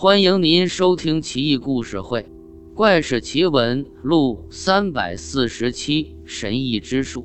[0.00, 2.20] 欢迎您收听《奇异故事会·
[2.72, 7.22] 怪事奇闻录》三百四十七《神异之术》。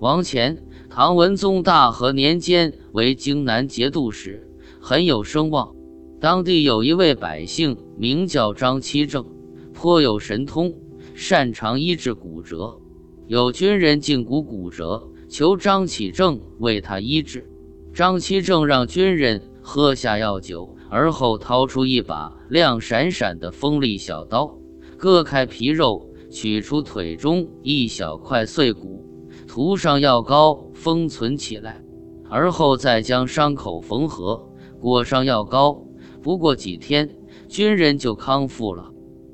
[0.00, 0.58] 王乾，
[0.90, 4.50] 唐文宗大和年间为京南节度使，
[4.80, 5.72] 很有声望。
[6.20, 9.24] 当地有一位百姓名叫张七正，
[9.72, 10.74] 颇有神通，
[11.14, 12.80] 擅长医治骨折。
[13.28, 17.48] 有军人胫骨骨折，求张启正为他医治。
[17.94, 20.74] 张七正让军人喝下药酒。
[20.90, 24.58] 而后掏出一把亮闪闪的锋利小刀，
[24.96, 29.04] 割开皮肉，取出腿中一小块碎骨，
[29.46, 31.82] 涂上药膏封存起来，
[32.28, 34.48] 而后再将伤口缝合，
[34.80, 35.84] 裹上药膏。
[36.22, 37.08] 不过几天，
[37.48, 38.90] 军人就康复了。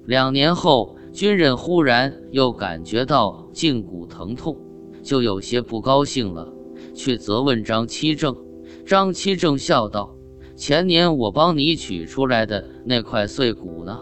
[0.06, 4.56] 两年后，军人忽然又感觉到胫骨疼痛，
[5.02, 6.52] 就有些不高兴了，
[6.94, 8.36] 去责问张七正。
[8.84, 10.13] 张七正笑道。
[10.56, 14.00] 前年我帮你取出来的那块碎骨呢？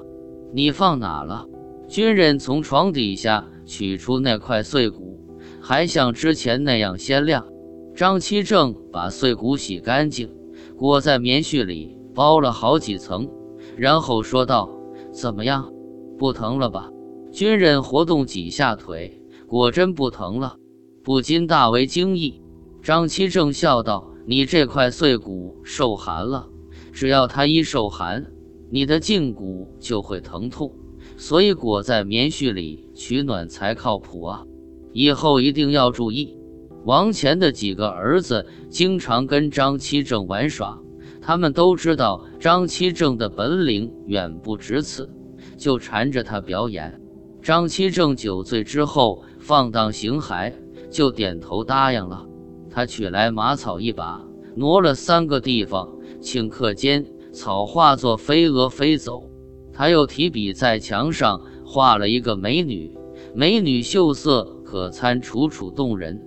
[0.53, 1.47] 你放哪了？
[1.89, 5.19] 军人从床底下取出那块碎骨，
[5.63, 7.47] 还像之前那样鲜亮。
[7.95, 10.29] 张七正把碎骨洗干净，
[10.77, 13.31] 裹在棉絮里包了好几层，
[13.77, 14.71] 然后说道
[15.11, 15.73] ：“怎么样？
[16.19, 16.91] 不疼了吧？”
[17.33, 20.57] 军人活动几下腿，果真不疼了，
[21.03, 22.43] 不禁大为惊异。
[22.83, 24.12] 张七正笑道。
[24.25, 26.49] 你这块碎骨受寒了，
[26.93, 28.25] 只要它一受寒，
[28.71, 30.73] 你的胫骨就会疼痛，
[31.17, 34.45] 所以裹在棉絮里取暖才靠谱啊！
[34.93, 36.37] 以后一定要注意。
[36.85, 40.79] 王乾的几个儿子经常跟张七正玩耍，
[41.21, 45.09] 他们都知道张七正的本领远不止此，
[45.57, 47.01] 就缠着他表演。
[47.41, 50.53] 张七正酒醉之后放荡形骸，
[50.91, 52.27] 就点头答应了。
[52.75, 54.25] 他取来马草一把，
[54.57, 59.29] 挪了三个地方，顷刻间草化作飞蛾飞走。
[59.75, 62.97] 他又提笔在墙上画了一个美女，
[63.35, 66.21] 美女秀色可餐，楚楚动人，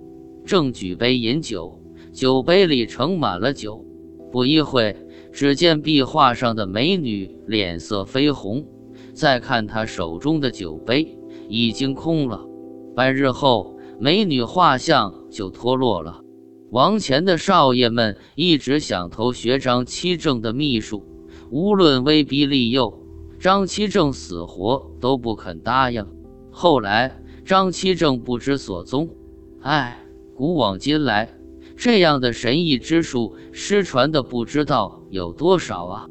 [0.44, 1.80] 正举杯饮酒，
[2.12, 3.84] 酒杯里盛满了酒。
[4.30, 4.96] 不一会，
[5.32, 8.64] 只见壁画上的美女脸色绯红，
[9.14, 11.18] 再看她手中的酒杯
[11.48, 12.46] 已经空了。
[12.94, 16.20] 半日后，美女画像就脱落了。
[16.70, 21.04] 王前的少爷们一直想投学张七正的秘术，
[21.50, 23.06] 无论威逼利诱，
[23.38, 26.04] 张七正死活都不肯答应。
[26.50, 29.08] 后来张七正不知所踪。
[29.60, 29.98] 唉，
[30.34, 31.38] 古往今来，
[31.76, 36.08] 这样的神异之术失传的不知道有多少啊！